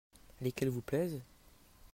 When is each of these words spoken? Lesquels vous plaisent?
Lesquels 0.41 0.69
vous 0.69 0.81
plaisent? 0.81 1.21